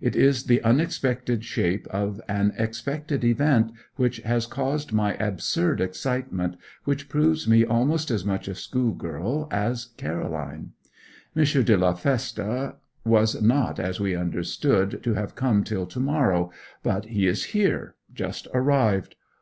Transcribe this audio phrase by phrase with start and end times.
[0.00, 6.56] It is the unexpected shape of an expected event which has caused my absurd excitement,
[6.84, 10.72] which proves me almost as much a school girl as Caroline.
[11.36, 11.44] M.
[11.44, 12.72] de la Feste
[13.04, 16.50] was not, as we understood, to have come till to morrow;
[16.82, 19.14] but he is here just arrived.